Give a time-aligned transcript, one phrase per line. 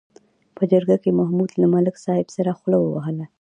[0.55, 3.25] په جرګه کې محمود له ملک صاحب سره خوله ووهله.